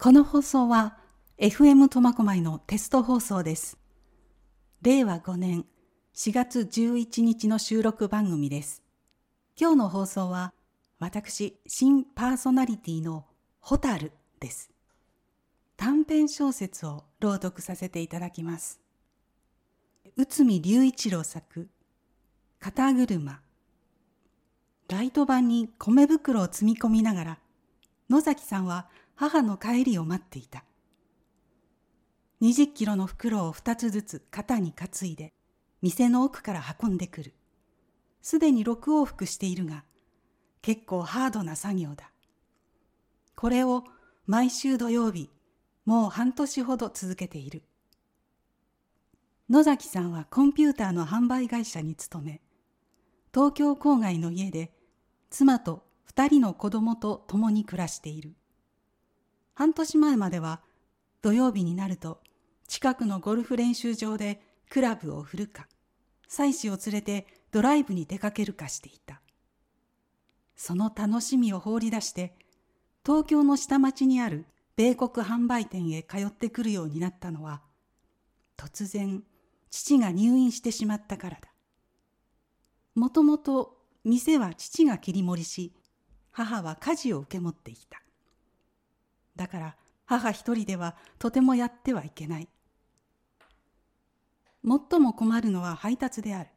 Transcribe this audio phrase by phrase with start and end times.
[0.00, 0.96] この放送は
[1.38, 3.78] FM 苫小牧のテスト放送です。
[4.80, 5.64] 令和5年
[6.14, 8.84] 4月11日の収録番組です。
[9.60, 10.52] 今日の放送は
[11.00, 13.26] 私、新パーソナリティの
[13.58, 14.70] ホタルです。
[15.76, 18.80] 短編小説を朗読させていただきます。
[20.14, 21.68] 内海隆一郎作、
[22.60, 23.40] 肩車。
[24.88, 27.38] ライト版に米袋を積み込みながら、
[28.08, 28.86] 野崎さんは
[29.20, 30.62] 母の帰りを待っていた。
[32.40, 35.34] 20キロの袋を2つずつ肩に担いで、
[35.82, 37.34] 店の奥から運んでくる。
[38.22, 39.82] すでに6往復しているが、
[40.62, 42.12] 結構ハードな作業だ。
[43.34, 43.82] これを
[44.26, 45.30] 毎週土曜日、
[45.84, 47.64] もう半年ほど続けている。
[49.50, 52.40] 野崎さんはコンピューターの販売会社に勤め、
[53.34, 54.72] 東京郊外の家で
[55.28, 55.82] 妻と
[56.14, 58.36] 2人の子供と共に暮らしている。
[59.58, 60.60] 半年前までは
[61.20, 62.20] 土曜日になると
[62.68, 65.66] 近くのゴルフ練習場でクラブを振るか、
[66.28, 69.20] 妻子を連れてドライブに出かけるかしていた。
[70.54, 72.36] その楽しみを放り出して、
[73.04, 77.60] 東京の下町にある米国販売店へ通ってくるようになったのは、
[78.56, 79.24] 突然
[79.70, 81.48] 父が入院してしまったからだ。
[82.94, 85.72] もともと店は父が切り盛りし、
[86.30, 88.00] 母は家事を受け持っていた。
[89.38, 92.48] だから母一人ではとてもやってはいけない。
[94.62, 96.50] 最も困るのは配達である。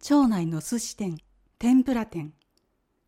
[0.00, 1.18] 町内の寿司店、
[1.58, 2.32] 天ぷら店、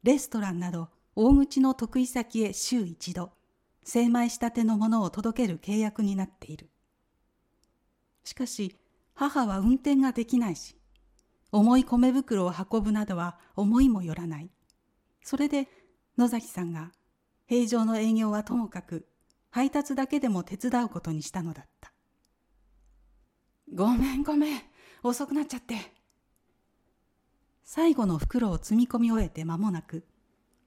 [0.02, 3.32] レストランなど大口の得意先へ週一度、
[3.84, 6.68] 精米したてのものを届ける契約になっている。
[8.24, 8.76] しかし
[9.14, 10.76] 母は運転ができないし、
[11.50, 14.50] 重い米袋を運ぶなどは思いもよらない。
[15.22, 15.68] それで
[16.18, 16.92] 野崎さんが
[17.48, 19.08] 平常の営業はともかく
[19.50, 21.92] 配達だけでも手伝うことにしたのだった。
[23.74, 24.60] ごめんごめん、
[25.02, 25.76] 遅くなっちゃって。
[27.64, 30.04] 最後の袋を積み込み終えて間もなく、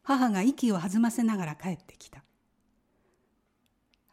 [0.04, 2.24] 母が息を弾ませながら帰ってきた。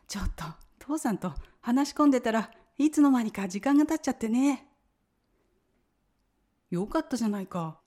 [0.07, 0.45] ちょっと、
[0.79, 4.67] 父さんと話し込んでたらいつの間にか時間が経っちゃってね。
[6.71, 7.81] よかったじゃないか。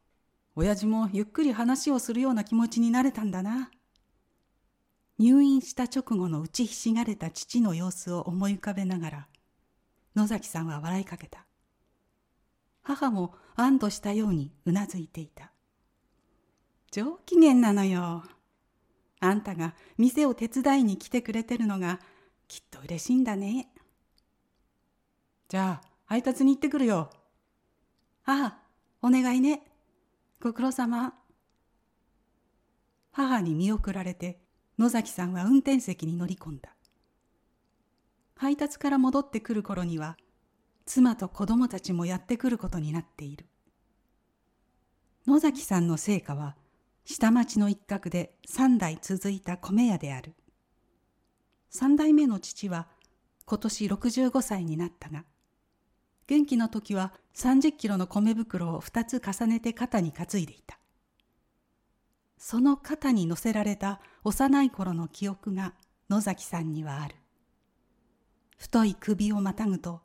[0.55, 3.71] 親父もゆっくり話をするような気持ちになれたんだな。
[5.21, 9.27] 入院した直後の打ちひしがれた父の様子を思い浮かべながら
[10.15, 11.45] 野崎さんは笑いかけた。
[12.81, 15.51] 母も安堵したようにうなずいていた。
[16.91, 18.23] 上機嫌なのよ。
[19.19, 21.99] あんたが店を手伝いに来てくれてるのが
[22.47, 23.67] きっと嬉しいんだね。
[25.49, 27.11] じゃあ配達に行ってくるよ。
[28.23, 28.57] 母
[29.03, 29.61] お願いね。
[30.41, 31.13] ご苦労様。
[33.11, 34.41] 母に見送られて
[34.81, 36.75] 野崎さんは運転席に乗り込んだ。
[38.35, 40.17] 配達から戻ってくる頃には、
[40.87, 43.45] 妻と子供たちもやってくることになっている。
[45.27, 46.55] 野崎さんの成果は、
[47.05, 50.33] 下町の一角で三代続いた米屋である。
[51.69, 52.87] 三代目の父は
[53.45, 55.25] 今年65歳になったが、
[56.25, 60.80] 元気の時は30キロの米袋を2つ重ねて肩に担いでいた。
[62.43, 65.75] その肩に乗せられた幼い頃の記憶が
[66.09, 67.15] 野崎さんにはある。
[68.57, 70.01] 太い首をまたぐと、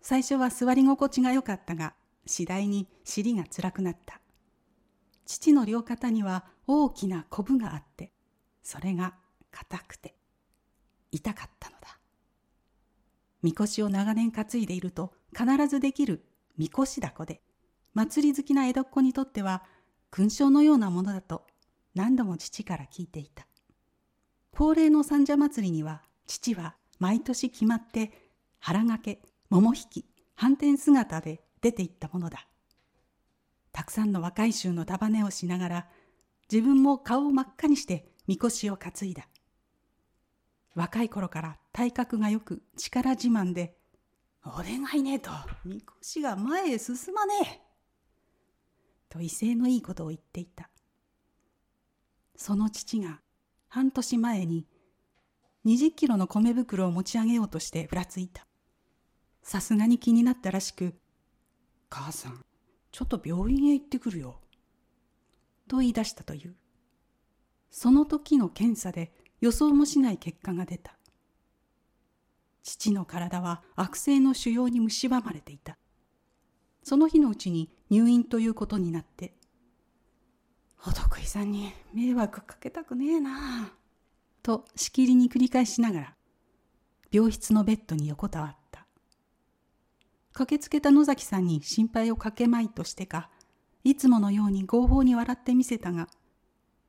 [0.00, 1.94] 最初は座り心地が良かったが、
[2.26, 4.20] 次第に尻が辛くなった。
[5.26, 8.10] 父の両肩には大きなコブがあって、
[8.64, 9.14] それが
[9.52, 10.16] 硬くて
[11.12, 12.00] 痛かったのだ。
[13.42, 16.24] みこしを長年担いでいると必ずできる
[16.58, 17.42] みこしだこで、
[17.94, 19.62] 祭り好きな江戸っ子にとっては
[20.10, 21.46] 勲章のようなものだと
[21.96, 23.46] 何度も父から聞いていた。
[24.52, 28.12] 恒例の三社祭りには父は毎年決まって
[28.58, 32.46] 腹掛け、桃引き、反転姿で出て行ったものだ。
[33.72, 35.88] たくさんの若い衆の束ねをしながら
[36.52, 39.26] 自分も顔を真っ赤にしてみこしを担いだ。
[40.74, 43.78] 若い頃から体格がよく力自慢で
[44.44, 45.30] 「俺がいねと
[45.64, 47.60] みこしが前へ進まねえ」
[49.08, 50.68] と威勢のいいことを言っていた。
[52.36, 53.20] その父が
[53.68, 54.66] 半年前に
[55.64, 58.46] 20キロの米袋を持ち上げようとしてふらついた。
[59.42, 60.94] さすがに気になったらしく、
[61.88, 62.44] 母さん、
[62.92, 64.40] ちょっと病院へ行ってくるよ。
[65.68, 66.54] と言い出したという。
[67.70, 70.96] その時の検査で予想もしない結果が出た。
[72.62, 75.78] 父の体は悪性の腫瘍に蝕まれていた。
[76.82, 79.34] その日のうちに入院ということになって
[80.84, 83.30] お得意さんに迷惑かけたくねえな。
[83.66, 83.72] あ
[84.42, 86.14] としきりに繰り返しながら
[87.10, 88.86] 病室のベッドに横たわった。
[90.32, 93.30] 駆けつけた野崎さんに心配をかけまいとしてか
[93.84, 96.08] いつものように合法に笑ってみせたが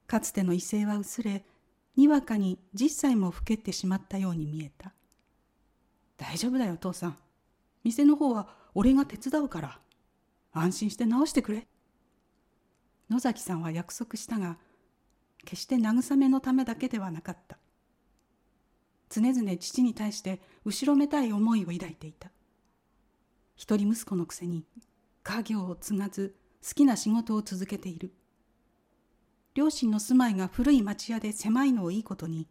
[0.08, 1.46] かつての威勢は薄れ
[1.96, 4.94] にわかに10歳も老けてしまったように見えた。
[6.18, 7.18] 大丈夫だよ父さん。
[7.84, 9.80] 店の方は俺が手伝うから。
[10.52, 11.68] 安心して直してくれ。
[13.10, 14.58] 野崎さんは約束したが
[15.46, 17.58] 決して慰めのためだけではなかった。
[19.10, 22.32] 常々父に対して後ろめたい思いを抱いていた。
[23.56, 24.66] 一人息子のくせに
[25.24, 28.14] 家業を継がず好きな仕事を続けている。
[29.54, 32.48] 両親の住まいが古い町屋で狭いのをいいことに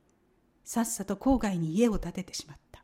[0.64, 2.82] さっさと郊外に家を建ててしまった。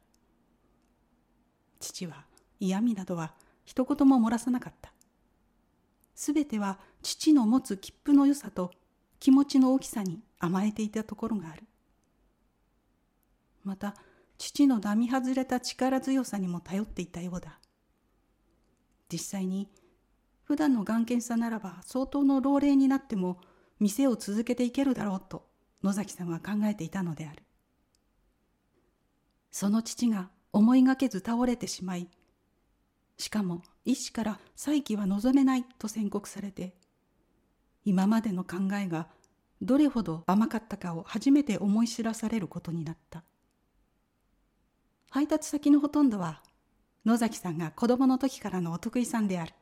[1.81, 2.27] 父は
[2.61, 3.35] 嫌味などは
[3.65, 4.92] 一言も漏らさなかった。
[6.15, 8.71] すべては父の持つ切符の良さと
[9.19, 11.65] 気持ちの大きさに甘えていたところがある。
[13.65, 13.95] また
[14.39, 17.59] 父の並外れた力強さにも頼っていたようだ。
[19.11, 19.69] 実際に
[20.45, 23.39] 普段の眼検さならば相当の老齢になっても
[23.79, 25.47] 店を続けていけるだろうと
[25.83, 27.43] 野崎さんは考えていたのである。
[29.51, 32.09] その父が思いがけず倒れてしまい
[33.19, 36.75] しかも医師から再起は望めないと宣告されて
[37.85, 39.09] 今までの考えが
[39.61, 43.23] どれほど甘かったかを初めて思い知らされることになった。
[45.11, 46.43] 配達先のほとんどは
[47.05, 49.53] 野崎さんが子供の時からのお得意さんである。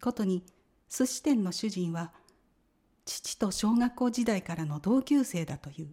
[0.00, 0.44] ことに
[0.90, 2.12] 寿司店の主人は
[3.04, 5.88] 父と小学校時代からの同級生だという。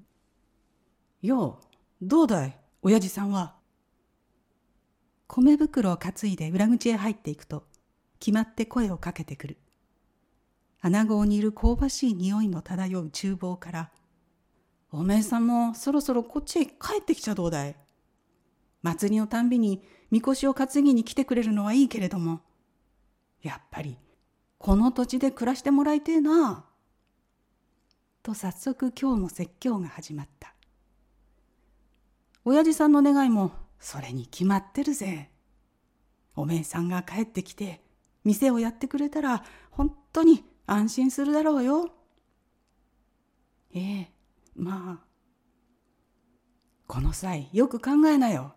[1.22, 1.66] よう
[2.02, 3.61] どうだい親父さんは。
[5.34, 7.64] 米袋を担いで裏口へ入っていくと
[8.20, 9.58] 決まって声をかけてくる
[10.82, 13.92] 穴子にいる香ばしい匂いの漂う厨房から
[14.92, 17.78] 「おめえさんもそろそろこっちへ帰ってきちゃどうだい」
[18.84, 22.42] 祭りのたんびにみこしを担ぎに来てくれるのはいいけれども
[23.42, 23.98] やっぱり
[24.58, 26.66] この土地で暮らしてもらいてえな。
[28.22, 30.54] と早速今日も説教が始まった。
[32.44, 35.30] 親父さんの願いもそれに決まってるぜ。
[36.36, 37.82] おめえさんが帰ってきて
[38.24, 41.90] 店をやってくれたら本当に安心するだろうよ。
[43.74, 44.12] ええ、
[44.56, 45.06] まあ。
[46.88, 48.54] この際よく考えなよ。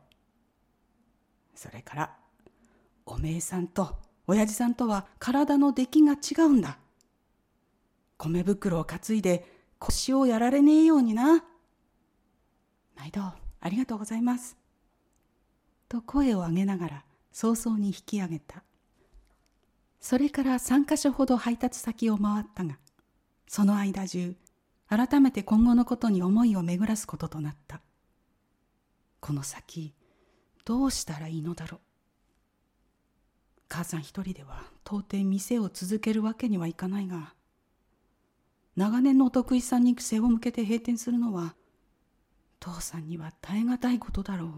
[1.54, 2.16] それから、
[3.06, 3.96] おめえさんと
[4.26, 6.78] 親父さんとは体の出来が違うんだ。
[8.18, 9.46] 米袋を担いで
[9.78, 11.44] 腰をやられねえようにな。
[12.96, 14.63] 毎度ありがとうございます。
[15.94, 18.64] と声を上げながら早々に引き上げた。
[20.00, 22.78] それから3か所ほど配達先を回ったが、
[23.46, 24.36] その間中、
[24.88, 27.80] 改めて今後のことに思いを巡らすこととなった。
[29.20, 29.94] この先、
[30.64, 31.80] どうしたらいいのだろう。
[33.68, 37.34] 母さん一人では到底店を続けるわけにはいかないが、
[38.76, 41.54] 長年のお得意さんに背を向けて閉店するのは、
[42.58, 44.50] 父さんには耐え難いことだろう。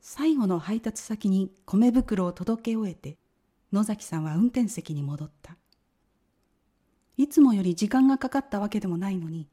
[0.00, 3.18] 最後の配達先に米袋を届け終えて、
[3.72, 5.56] 野崎さんは運転席に戻った。
[7.16, 9.46] いつもより時間がかかったわけでもないのに、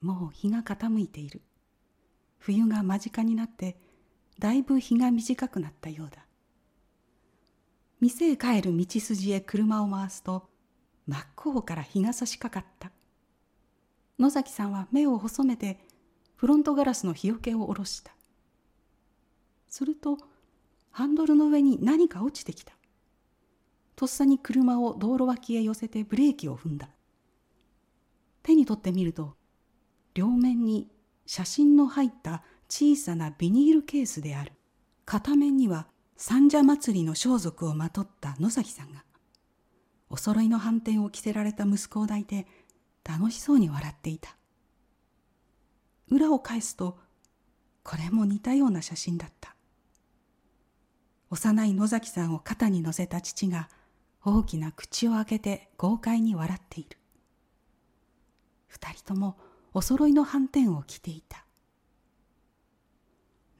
[0.00, 1.42] もう日が傾いている。
[2.38, 3.78] 冬が間近になって、
[4.38, 6.26] だいぶ日が短くなったようだ。
[8.00, 10.48] 店へ帰る道筋へ車を回すと、
[11.06, 12.92] 真っ向から日が差しかかった。
[14.18, 15.78] 野崎さんは目を細めて、
[16.34, 18.15] フロントガラスの日よけを下ろした。
[19.68, 20.18] すると、
[20.90, 22.72] ハンドルの上に何か落ちてきた。
[23.96, 26.90] とっさに車を道路脇へ寄せてブレーキを踏んだ。
[28.42, 29.36] 手に取ってみると、
[30.14, 30.88] 両面に
[31.26, 34.52] 写真の入った小さなビニールケースである。
[35.04, 39.04] 片面には三社祭りの装束をまとった野崎さんが、
[40.08, 42.46] お揃いの反転を着せられた息子を抱いて
[43.04, 44.36] 楽しそうに笑っていた。
[46.08, 46.98] 裏を返すと、
[47.82, 49.55] これも似たような写真だった。
[51.30, 53.68] 幼い野崎さんを肩に乗せた父が
[54.24, 56.98] 大きな口を開けて豪快に笑っている。
[58.68, 59.36] 二人とも
[59.72, 61.44] お揃いの斑点を着ていた。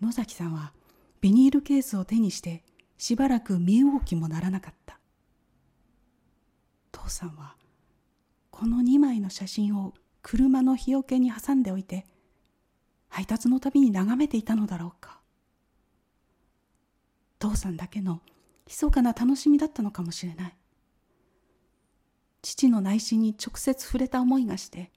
[0.00, 0.72] 野崎さんは
[1.20, 2.62] ビニールケースを手にして
[2.98, 4.98] しばらく身動きもならなかった。
[6.92, 7.56] 父さんは
[8.50, 9.92] この2枚の写真を
[10.22, 12.06] 車の日よけに挟んでおいて
[13.08, 15.15] 配達のたびに眺めていたのだろうか。
[17.50, 18.20] 父さんだけの
[18.66, 20.56] 密かな楽しみだったのかもしれない。
[22.42, 24.92] 父の内心に直接触れた思いがして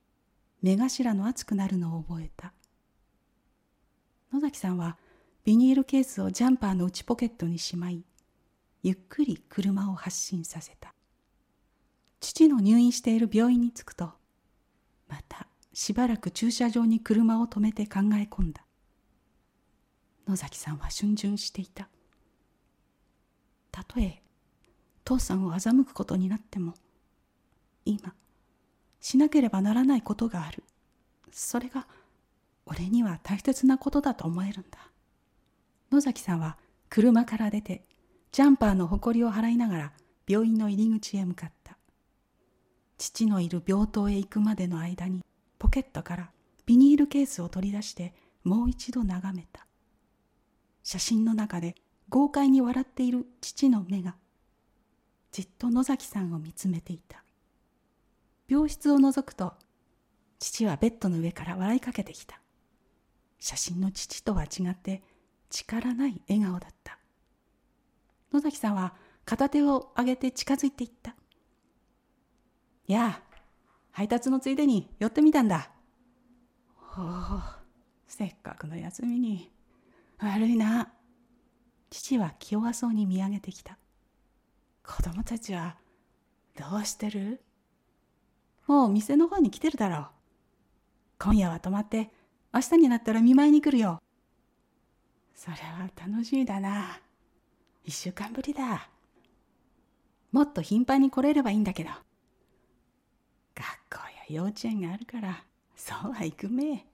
[0.62, 2.53] 目頭の熱くなるのを覚えた。
[4.34, 4.98] 野崎さんは
[5.44, 8.03] ビニールケースをジャンパーの内ポケットにしまい
[8.84, 10.94] ゆっくり車を発進させた。
[12.20, 14.12] 父の入院している病院に着くと
[15.08, 18.65] またしばらく駐車場に車を止めて考え込んだ。
[20.27, 21.89] 野崎さんは逡巡していた。
[23.72, 24.22] たとえ
[25.04, 26.74] 父さんを欺くことになっても
[27.86, 28.14] 今
[29.00, 30.64] しなければならないことがある。
[31.32, 31.88] それが
[32.66, 34.78] 俺には大切なことだと思えるんだ。
[35.92, 36.58] 野崎さんは
[36.90, 37.86] 車から出て
[38.32, 39.94] ジャンパーのほこりを払いながら
[40.28, 41.78] 病院の入り口へ向かった。
[42.98, 45.24] 父のいる病棟へ行くまでの間に
[45.58, 46.32] ポケットから
[46.66, 49.66] ビニールケースを取り出してもう一度眺めた。
[50.84, 51.76] 写真の中で
[52.10, 54.16] 豪快に笑っている父の目が
[55.32, 57.24] じっと野崎さんを見つめていた。
[58.48, 59.54] 病室を覗くと
[60.39, 62.39] 父はベッドの上から笑いかけてきた。
[63.39, 65.04] 写真の父とは違って
[65.50, 66.98] 力ない笑顔だった。
[68.34, 71.16] 野崎さんは片手を上げて近づいていった。
[72.88, 73.30] やあ
[73.92, 75.70] 配達のついでに寄ってみたんだ。
[76.98, 77.42] おお
[78.08, 79.51] せっかくの休みに。
[80.18, 80.92] 悪いな。
[81.89, 83.77] 父は気弱そうに見上げてきた
[84.86, 85.75] 子供たちは
[86.58, 87.41] どうしてる？
[88.67, 90.08] もう店の方に来てるだろう。
[91.17, 92.12] 今夜は泊まって、
[92.53, 94.00] 明日になったら見舞いに来るよ。
[95.36, 97.00] それは楽しみだな。
[97.84, 98.89] 一週間ぶりだ。
[100.31, 101.89] もっと頻繁に来れればいいんだけど。
[103.55, 105.43] 学校や幼稚園があるから、
[105.75, 106.86] そうはいくめ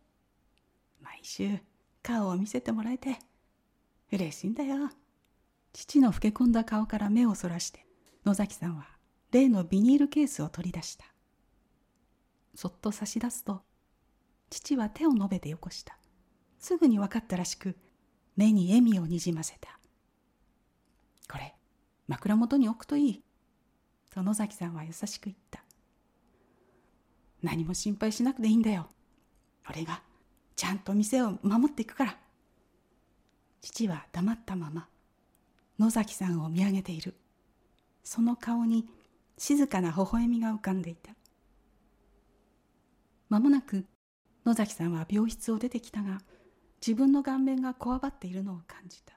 [1.01, 1.57] 毎週
[2.03, 3.17] 顔を見せてもらえて、
[4.12, 4.89] 嬉しいんだよ。
[5.74, 7.85] 父の老け込んだ顔から目をそらして、
[8.25, 8.88] 野崎さんは
[9.31, 11.05] 例のビニールケースを取り出した。
[12.55, 13.62] そっと差し出すと
[14.50, 15.97] 父は手を述べてよこした。
[16.57, 17.75] すぐに分かったらしく
[18.35, 19.79] 目に笑みをにじませた。
[21.29, 21.53] これ
[22.07, 23.24] 枕元に置くといい。
[24.12, 25.63] と野崎さんは優しく言った。
[27.43, 28.88] 何も心配しなくていいんだよ。
[29.69, 30.01] 俺が
[30.55, 32.17] ちゃんと店を守っていくから。
[33.62, 34.88] 父は黙ったまま
[35.79, 37.15] 野崎さんを見上げている。
[38.03, 38.88] その顔に
[39.38, 41.15] 静かな微笑みが浮かんでいた。
[43.29, 43.85] 間もなく
[44.45, 46.21] 野崎さんは病室を出てきたが
[46.79, 49.13] 自分の顔面がこわばっているのを感じた。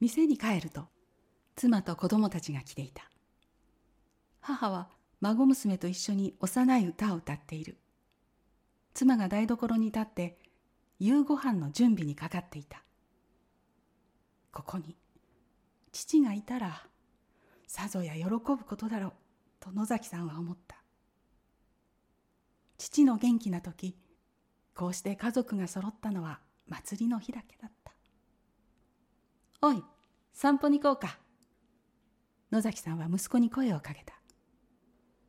[0.00, 0.88] 店に帰ると
[1.54, 3.10] 妻と子供たちが来ていた。
[4.40, 4.88] 母は
[5.20, 7.78] 孫娘と一緒に幼い歌を歌っている。
[8.94, 10.38] 妻が台所に立って
[11.04, 12.84] 夕ご飯の準備にかかっていた。
[14.52, 14.96] ここに
[15.90, 16.86] 父がいたら
[17.66, 19.12] さぞや喜ぶことだろう
[19.58, 20.76] と野崎さんは思った。
[22.78, 23.96] 父の元気な時
[24.76, 27.92] こうして家族が揃ったのは祭りの日だけだった。
[29.60, 29.82] おい
[30.32, 31.18] 散歩に行こうか。
[32.52, 34.14] 野崎さんは息子に声をかけた。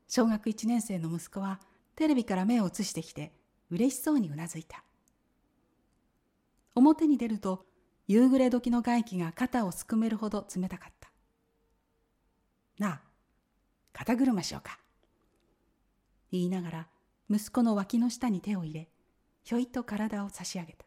[0.07, 1.59] 小学1年生の息子は
[1.95, 3.33] テレビから目を移してきて
[3.71, 4.82] 嬉しそうにうなずいた。
[6.75, 7.65] 表に出ると
[8.07, 11.11] 夕暮れ時の外気が肩をすくめるほど冷たかった
[12.79, 13.01] なあ
[13.93, 14.79] 肩車しようか
[16.31, 16.87] 言いながら
[17.29, 18.89] 息子の脇の下に手を入れ
[19.43, 20.85] ひょいと体を差し上げた。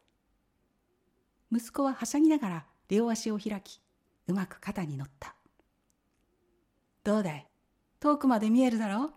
[1.51, 3.79] 息子ははしゃぎながら両足を開き
[4.27, 5.35] うまく肩に乗った
[7.03, 7.47] どうだい？
[8.01, 9.13] 遠くまで見えるだろう？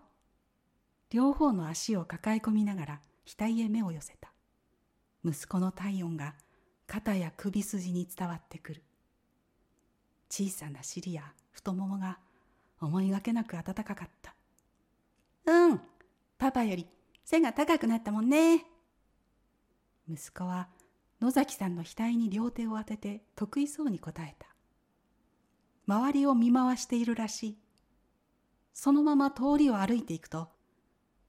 [1.09, 4.31] 両方の足を抱え込みながら額へ目を寄せた。
[5.25, 6.35] 息子の体温が
[6.91, 8.83] 肩や首筋に伝わってくる
[10.29, 12.19] 小さな尻や太ももが
[12.81, 14.35] 思いがけなく暖かかった
[15.45, 15.81] うん
[16.37, 16.85] パパより
[17.23, 18.65] 背が高くなったもんね。
[20.09, 20.67] 息子は
[21.21, 24.47] 野崎さんの額に両手を当てて得意そうに答えた。
[25.87, 27.57] 周りを見回しているらしい。
[28.73, 30.49] そのまま通りを歩いていくと、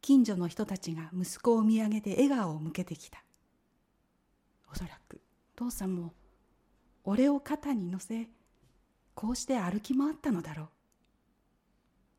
[0.00, 3.22] 近所の人たちが息子を見上げて笑顔を向けてきた。
[4.72, 5.21] おそらく
[5.56, 6.14] 父さんも
[7.04, 8.28] 俺を肩に乗せ、
[9.14, 10.70] こうして歩き回ったのだろ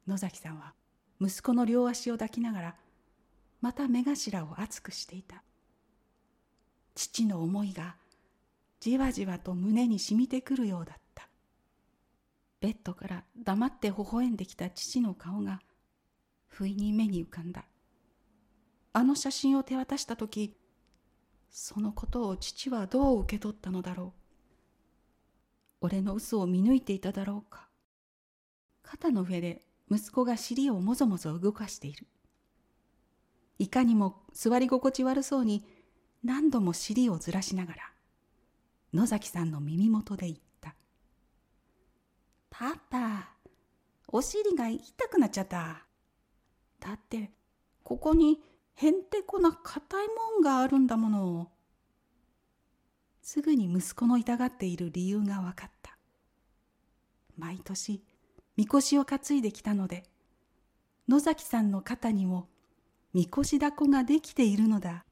[0.07, 0.11] う。
[0.11, 0.73] 野崎さんは
[1.19, 2.75] 息子の両足を抱きながら
[3.61, 5.43] また目頭を熱くしていた。
[6.95, 7.95] 父の思いが
[8.79, 11.29] じわじわと胸に染みてくるようだった。
[12.59, 15.61] ベッドから黙って微笑んできた父の顔が
[16.47, 17.65] 不意に目に浮かんだ。
[18.91, 20.55] あの写真を手渡した時
[21.55, 24.15] そのことを父はどう受け取ったのだろ
[25.81, 25.85] う？
[25.85, 27.69] 俺の嘘を見抜いていただろうか？
[28.81, 32.07] 肩の上で息子が尻をもぞもぞ動かしている。
[33.59, 35.63] いかにも座り心地悪そうに
[36.23, 37.93] 何度も尻をずらしながら
[38.91, 40.75] 野崎さんの耳元で言った
[42.49, 43.29] 「パパ
[44.07, 45.85] お尻が痛くなっちゃった」
[46.81, 47.31] だって
[47.83, 48.41] ここに
[48.75, 51.51] へんてこな硬いもんがあるんだもの
[53.21, 55.97] すぐに息子の痛がっている理由が分かった。
[57.37, 58.03] 毎年
[58.57, 60.03] みこしを担いできたので
[61.07, 62.49] 野崎さんの肩にも
[63.13, 65.05] みこしだこができているのだ。